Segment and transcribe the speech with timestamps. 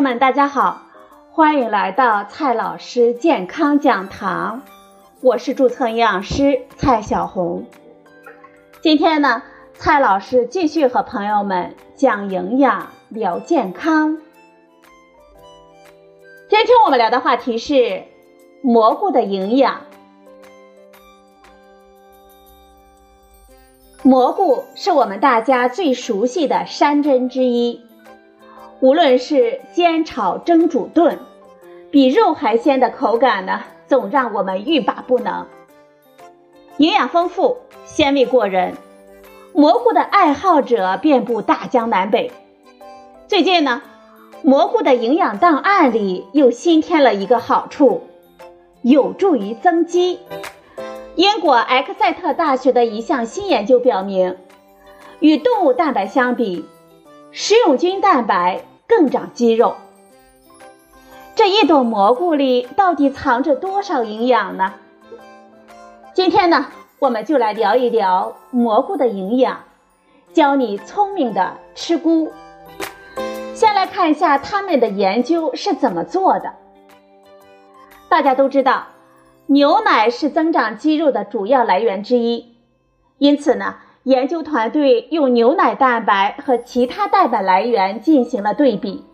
[0.00, 0.80] 友们，大家好，
[1.30, 4.62] 欢迎来到蔡老师健康讲堂，
[5.20, 7.66] 我是注册营养师蔡小红。
[8.80, 9.42] 今天呢，
[9.74, 14.16] 蔡老师继续和朋友们讲营养、聊健康。
[16.48, 18.04] 今天我们聊的话题是
[18.62, 19.82] 蘑菇的营养。
[24.02, 27.89] 蘑菇是我们大家最熟悉的山珍之一。
[28.80, 31.18] 无论是煎炒蒸煮炖，
[31.90, 35.46] 比肉还鲜的口感呢，总让我们欲罢不能。
[36.78, 38.74] 营养丰富，鲜味过人，
[39.52, 42.32] 蘑菇的爱好者遍布大江南北。
[43.28, 43.82] 最近呢，
[44.42, 48.04] 蘑菇的营养档案里又新添了一个好处，
[48.80, 50.20] 有助于增肌。
[51.16, 54.38] 英国埃克塞特大学的一项新研究表明，
[55.18, 56.64] 与动物蛋白相比，
[57.30, 58.62] 食用菌蛋白。
[58.90, 59.76] 更长肌肉。
[61.36, 64.74] 这一朵蘑菇里到底藏着多少营养呢？
[66.12, 66.66] 今天呢，
[66.98, 69.60] 我们就来聊一聊蘑菇的营养，
[70.32, 72.32] 教你聪明的吃菇。
[73.54, 76.54] 先来看一下他们的研究是怎么做的。
[78.08, 78.86] 大家都知道，
[79.46, 82.56] 牛奶是增长肌肉的主要来源之一，
[83.18, 83.76] 因此呢。
[84.04, 89.04] 研究团队用牛奶蛋白和其他蛋白来源进行了对比。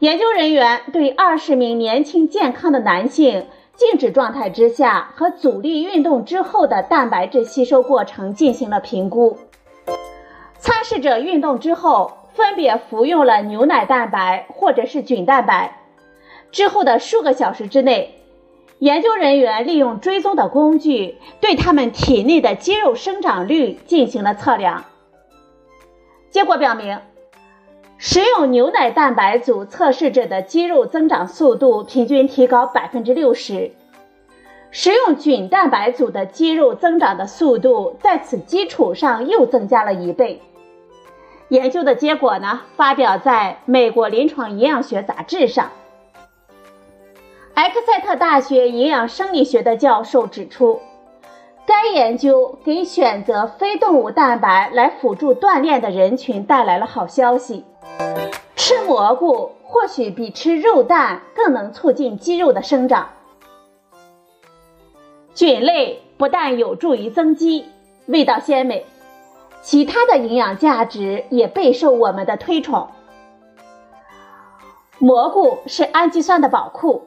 [0.00, 9.38] 研究人员对二十名年轻健康的男性静止状态之下和阻力运动之后的蛋白质吸收过程进行了评估。
[10.58, 15.78] 参试者运动之后分别服用了牛奶蛋白或者是菌蛋白，
[16.50, 18.23] 之后的数个小时之内。
[18.84, 24.84] 研究人员利用追踪的工具，对他们体内的肌肉生长率进行了测量。
[26.30, 26.98] 结果表明，
[27.96, 33.70] 食用牛奶蛋白组测试者的肌肉增长速度平均提高百分之六十，
[34.70, 40.42] 食用菌蛋白组的肌肉增长的速度在此基础上又增加了一倍。
[41.48, 45.70] 研究的结果呢，发表在《美国临床营养学杂志》上。
[47.54, 50.80] 埃克塞特大学营养生理学的教授指出，
[51.64, 57.64] 该研究给选择非动物蛋白来辅助锻炼的人群带来了好消息。
[58.56, 63.10] 吃蘑菇或许比吃肉蛋更能促进肌肉的生长。
[65.32, 67.66] 菌类不但有助于增肌、
[68.06, 68.84] 味道鲜美，
[69.62, 72.88] 其他的营养价值也备受我们的推崇。
[74.98, 77.06] 蘑菇是氨基酸的宝库。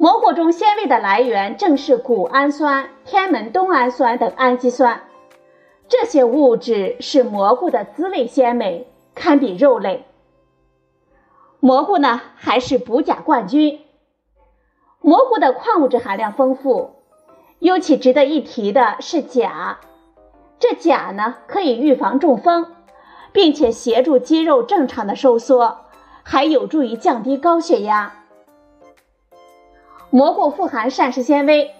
[0.00, 5.02] 蘑菇中纤维的来源正是谷氨酸、天门冬氨酸等氨基酸，
[5.88, 10.06] 这些物质使蘑菇的滋味鲜美，堪比肉类。
[11.60, 13.78] 蘑菇呢，还是补钾冠军。
[15.02, 16.92] 蘑菇的矿物质含量丰富，
[17.58, 19.80] 尤其值得一提的是钾。
[20.58, 22.68] 这钾呢，可以预防中风，
[23.32, 25.76] 并且协助肌肉正常的收缩，
[26.22, 28.14] 还有助于降低高血压。
[30.12, 31.70] 蘑菇富含膳食纤维，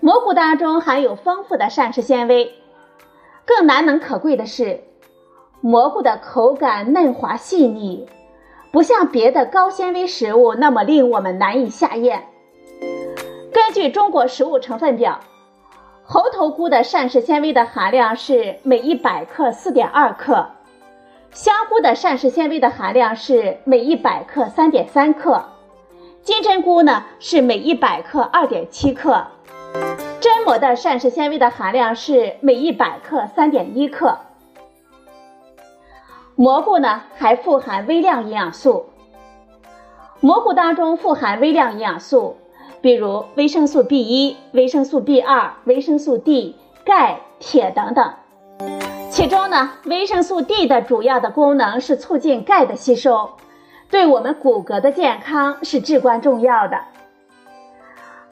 [0.00, 2.52] 蘑菇当中含有丰富的膳食纤维。
[3.46, 4.82] 更难能可贵的是，
[5.62, 8.06] 蘑菇的口感嫩滑细腻，
[8.70, 12.24] 不像别的高纤维食物那么令我们难以下咽。
[13.50, 15.20] 根据中国食物成分表，
[16.04, 20.50] 猴头菇的膳食纤维的含量是每一百克四点二克，
[21.30, 25.42] 香菇的膳食纤维的含量是每一百克三点三克。
[26.22, 29.26] 金针菇呢是每一百克二点七克，
[30.20, 34.18] 榛蘑的膳食纤维的含量是每一百克三点一克。
[36.36, 38.90] 蘑菇呢还富含微量营养素，
[40.20, 42.36] 蘑菇当中富含微量营养素，
[42.82, 48.12] 比如维生素 B 一、维生素 B 二、维生素 D、钙、铁等等。
[49.10, 53.30] 其中呢，维生素 D 的主要的功能是促进钙的吸收。
[53.90, 56.78] 对我们骨骼的健康是至关重要的。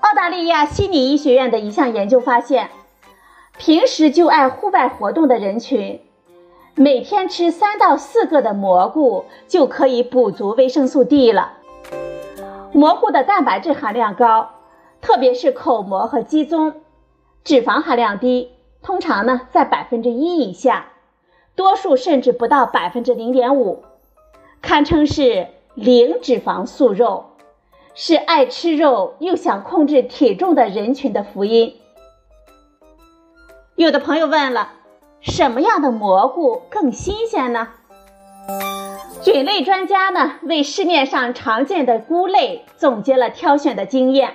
[0.00, 2.70] 澳大利亚悉尼医学院的一项研究发现，
[3.58, 6.00] 平时就爱户外活动的人群，
[6.76, 11.54] 每天吃三到四个的蘑菇就可以补足维生素 D 了。
[12.72, 14.50] 蘑菇的蛋白质含量高，
[15.00, 16.74] 特别是口蘑和鸡枞，
[17.42, 20.86] 脂肪含量低，通常呢在百分之一以下，
[21.56, 23.82] 多数甚至不到百分之零点五。
[24.60, 27.30] 堪称是零脂肪素肉，
[27.94, 31.76] 是爱吃肉又想控制体重的人群的福音。
[33.76, 34.72] 有的朋友问了，
[35.20, 37.68] 什么样的蘑菇更新鲜呢？
[39.22, 44.34] 菌类专家呢，为市面上常见的菇类总结了挑选的经验。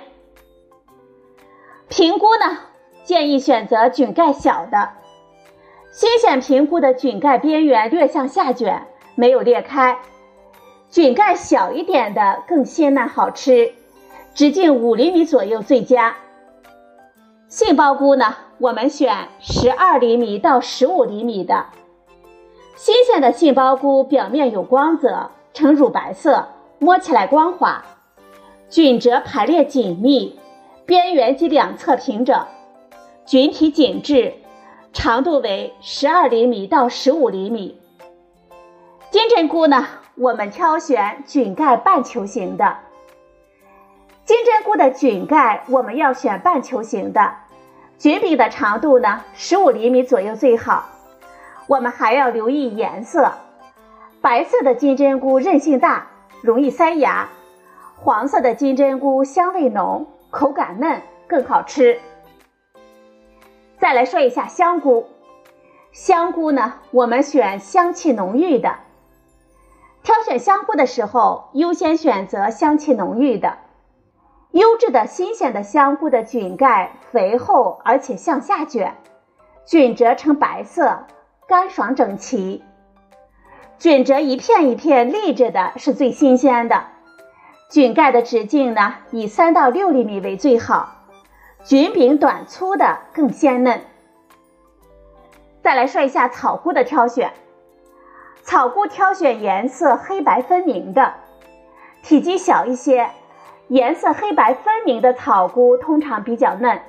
[1.88, 2.58] 平菇呢，
[3.04, 4.90] 建议选择菌盖小的。
[5.92, 9.98] 新鲜平菇的菌盖边缘略向下卷，没有裂开。
[10.94, 13.72] 菌盖小一点的更鲜嫩好吃，
[14.32, 16.14] 直径五厘米左右最佳。
[17.48, 21.66] 杏鲍菇呢，我们选十二厘米到十五厘米的。
[22.76, 26.46] 新鲜的杏鲍菇表面有光泽，呈乳白色，
[26.78, 27.84] 摸起来光滑，
[28.68, 30.38] 菌褶排列紧密，
[30.86, 32.46] 边缘及两侧平整，
[33.26, 34.34] 菌体紧致，
[34.92, 37.80] 长度为十二厘米到十五厘米。
[39.10, 42.76] 金针菇呢，我们挑选菌盖半球形的。
[44.24, 47.34] 金针菇的菌盖我们要选半球形的，
[47.98, 50.88] 菌柄的长度呢，十五厘米左右最好。
[51.66, 53.32] 我们还要留意颜色，
[54.20, 56.06] 白色的金针菇韧性大，
[56.42, 57.26] 容易塞牙；
[57.96, 61.98] 黄色的金针菇香味浓，口感嫩，更好吃。
[63.80, 65.08] 再来说一下香菇，
[65.90, 68.76] 香菇呢，我们选香气浓郁的。
[70.34, 73.58] 选香菇的时候，优先选择香气浓郁的、
[74.50, 78.94] 优质的新鲜的香菇的菌盖肥厚，而且向下卷，
[79.64, 81.06] 菌褶呈白色。
[81.46, 82.64] 干爽整齐，
[83.78, 86.86] 菌褶一片一片立着的是最新鲜的。
[87.70, 91.04] 菌盖的直径呢，以三到六厘米为最好，
[91.62, 93.82] 菌柄短粗的更鲜嫩。
[95.62, 97.32] 再来说一下草菇的挑选，
[98.44, 101.14] 草菇挑选颜色黑白分明的，
[102.02, 103.08] 体积小一些，
[103.68, 106.82] 颜色黑白分明的草菇通常比较嫩。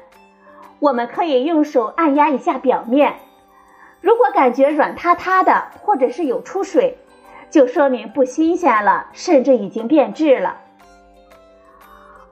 [0.79, 3.15] 我们可以用手按压一下表面。
[4.01, 6.97] 如果感觉软塌塌的，或者是有出水，
[7.49, 10.57] 就说明不新鲜了，甚至已经变质了。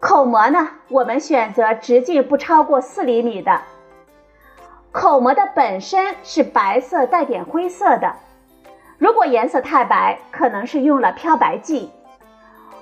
[0.01, 3.61] 口蘑呢，我们选择直径不超过四厘米的。
[4.91, 8.17] 口蘑的本身是白色带点灰色的，
[8.97, 11.91] 如果颜色太白，可能是用了漂白剂。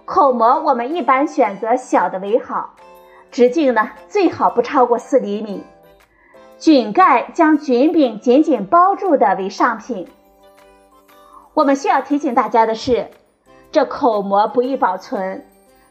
[0.05, 2.75] 口蘑我们一般选择小的为好，
[3.31, 5.63] 直径呢最好不超过四厘米。
[6.57, 10.07] 菌盖将菌柄紧紧包住的为上品。
[11.53, 13.07] 我们需要提醒大家的是，
[13.71, 15.45] 这口蘑不易保存，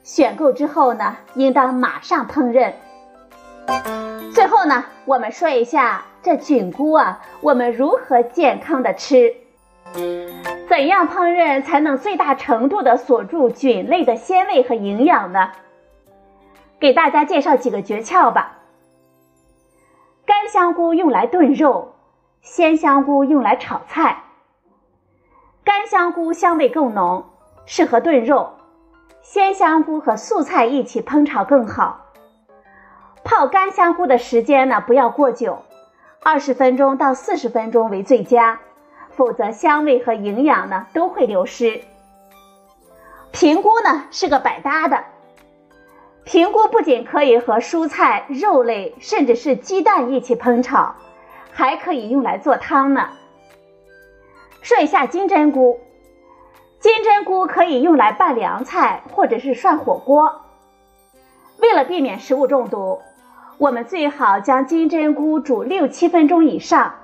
[0.05, 2.73] 选购之后呢，应当马上烹饪。
[4.33, 9.35] 最后呢，我们说一下这菌菇啊，我们如何健康的吃？
[10.69, 15.51] 怎样烹饪才能最大程度的锁住菌类的鲜味和营养呢？
[16.79, 18.59] 给大家介绍几个诀窍吧。
[20.25, 21.95] 干香菇用来炖肉，
[22.41, 24.23] 鲜香菇用来炒菜。
[25.65, 27.25] 干香菇香味更浓，
[27.67, 28.55] 适合炖肉；
[29.21, 32.07] 鲜香菇和素菜一起烹炒更好。
[33.23, 35.63] 泡干香菇的时间呢，不要过久，
[36.23, 38.61] 二十分钟到四十分钟为最佳，
[39.21, 41.83] 否则香味和营养呢都会流失。
[43.33, 45.05] 平菇呢是个百搭的。
[46.25, 50.95] 平菇不仅可以和蔬菜、肉类，甚至是鸡蛋一起烹炒，
[51.53, 53.11] 还可以用来做汤呢。
[54.63, 55.81] 说一下金针菇，
[56.79, 60.41] 金针菇可以用来拌凉菜或者是涮火锅。
[61.59, 63.03] 为了避免食物中毒，
[63.59, 66.95] 我们最好将金针菇煮六七分钟以上，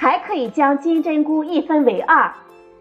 [0.00, 2.32] 还可以将金针菇一分为二，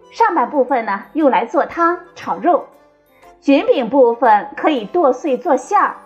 [0.10, 2.68] 上半部分呢用来做汤、炒肉。
[3.42, 5.98] 菌柄部分可以剁碎做馅儿，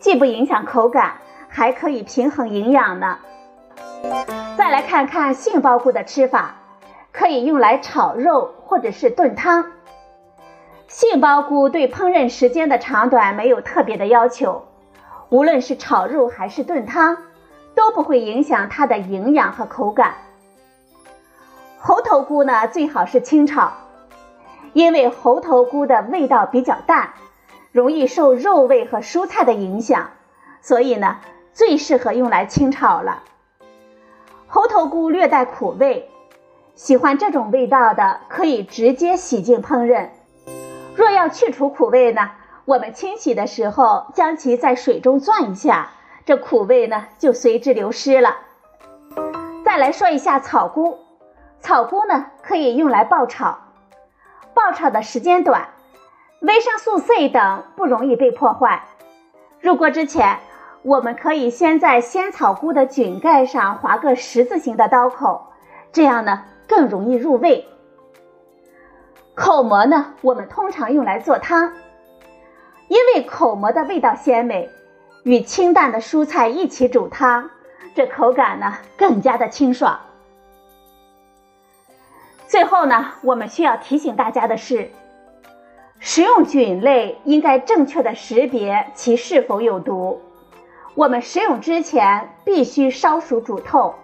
[0.00, 3.18] 既不影响口感，还可以平衡营养呢。
[4.56, 6.56] 再来看看杏鲍菇的吃法，
[7.12, 9.64] 可以用来炒肉或者是炖汤。
[10.88, 14.64] 杏鲍菇对烹饪时间的长短没有特别的要求，
[15.28, 17.16] 无论是炒肉还是炖汤，
[17.76, 20.14] 都不会影响它的营养和口感。
[21.78, 23.72] 猴头菇呢，最好是清炒。
[24.74, 27.14] 因为猴头菇的味道比较淡，
[27.72, 30.10] 容易受肉味和蔬菜的影响，
[30.60, 31.16] 所以呢，
[31.52, 33.22] 最适合用来清炒了。
[34.46, 36.10] 猴头菇略带苦味，
[36.74, 40.10] 喜欢这种味道的可以直接洗净烹饪。
[40.94, 42.30] 若要去除苦味呢，
[42.64, 45.90] 我们清洗的时候将其在水中攥一下，
[46.26, 48.36] 这苦味呢就随之流失了。
[49.64, 50.98] 再来说一下草菇，
[51.60, 53.58] 草菇呢可以用来爆炒。
[54.54, 55.68] 爆炒的时间短，
[56.40, 58.84] 维生素 C 等不容易被破坏。
[59.60, 60.38] 入锅之前，
[60.82, 65.52] 我们可以先在鲜草菇的菌盖上划个十字形的刀口，
[65.92, 67.66] 这样呢更容易入味。
[69.34, 71.72] 口蘑呢，我们通常用来做汤，
[72.88, 74.68] 因为口蘑的味道鲜美，
[75.22, 77.50] 与清淡的蔬菜一起煮汤，
[77.94, 80.00] 这口感呢更加的清爽。
[82.68, 84.90] 后呢，我们需要提醒大家的是，
[85.98, 90.20] 食用菌类应该正确的识别其是否有毒。
[90.94, 93.94] 我们食用之前必须烧熟煮透。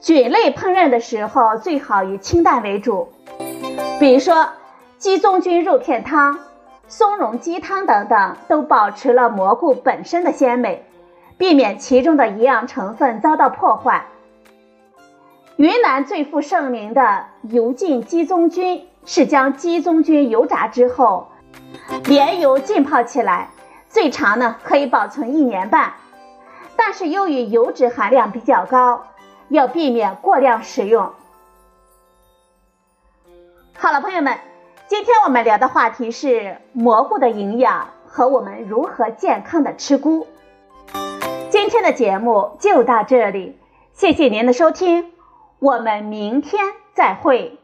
[0.00, 3.08] 菌类烹饪的时候最好以清淡为主，
[3.98, 4.48] 比如说
[4.98, 6.38] 鸡枞菌肉片汤、
[6.88, 10.84] 松茸鸡汤等等，都保持了蘑菇本身的鲜美，
[11.36, 14.06] 避免其中的营养成分遭到破坏。
[15.60, 21.28] 云南最负盛名的油浸鸡枞菌，是将鸡枞菌油炸之后，
[22.06, 23.50] 连油浸泡起来，
[23.86, 25.92] 最长呢可以保存一年半，
[26.76, 29.04] 但是由于油脂含量比较高。
[29.50, 31.12] 要避免过量食用。
[33.76, 34.38] 好了，朋友们，
[34.86, 40.26] 今天我们聊的话题是蘑菇的营养和我们如何健康的吃菇。
[41.50, 43.58] 今天的节目就到这里，
[43.92, 45.12] 谢谢您的收听，
[45.60, 46.64] 我们明天
[46.94, 47.59] 再会。